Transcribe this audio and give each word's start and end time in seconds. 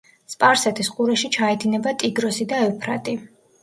სპარსეთის 0.35 0.89
ყურეში 0.95 1.31
ჩაედინება 1.37 1.97
ტიგროსი 2.01 2.53
და 2.53 2.67
ევფრატი. 2.71 3.21